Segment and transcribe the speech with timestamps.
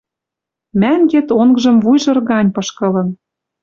[0.81, 3.07] Мӓнгет онгжым вуйжыр гань пышкылын.